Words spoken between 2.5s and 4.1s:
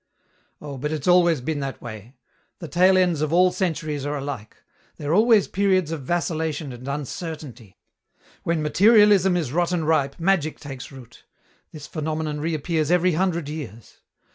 The tail ends of all centuries